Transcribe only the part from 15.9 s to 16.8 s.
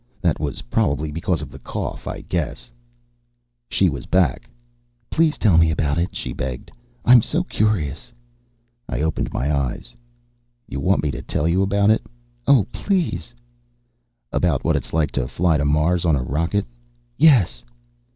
on a rocket?"